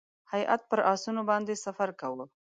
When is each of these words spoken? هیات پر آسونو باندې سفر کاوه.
هیات 0.33 0.61
پر 0.69 0.79
آسونو 0.93 1.21
باندې 1.29 1.53
سفر 1.65 1.89
کاوه. 1.99 2.25